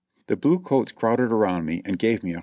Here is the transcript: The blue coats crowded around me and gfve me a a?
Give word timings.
The 0.25 0.35
blue 0.35 0.57
coats 0.57 0.91
crowded 0.91 1.31
around 1.31 1.65
me 1.67 1.83
and 1.85 1.99
gfve 1.99 2.23
me 2.23 2.33
a 2.33 2.37
a? 2.37 2.39